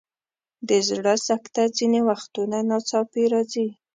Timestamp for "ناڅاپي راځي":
2.69-3.67